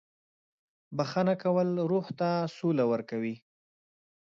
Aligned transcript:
•بښنه 0.97 1.33
کول 1.43 1.69
روح 1.91 2.05
ته 2.19 2.29
سوله 2.57 2.83
ورکوي. 2.91 3.35